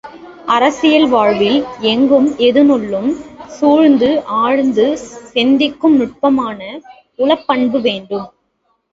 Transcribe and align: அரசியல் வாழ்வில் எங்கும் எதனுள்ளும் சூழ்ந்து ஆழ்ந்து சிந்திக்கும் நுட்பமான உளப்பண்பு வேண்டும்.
அரசியல் 0.47 1.07
வாழ்வில் 1.07 1.57
எங்கும் 1.89 2.29
எதனுள்ளும் 2.39 3.09
சூழ்ந்து 3.47 4.09
ஆழ்ந்து 4.37 4.85
சிந்திக்கும் 5.33 5.95
நுட்பமான 5.95 6.59
உளப்பண்பு 7.19 7.81
வேண்டும். 7.81 8.27